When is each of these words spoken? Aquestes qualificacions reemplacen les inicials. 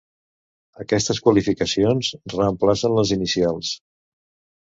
Aquestes 0.83 1.19
qualificacions 1.27 2.09
reemplacen 2.35 2.95
les 3.01 3.13
inicials. 3.17 3.75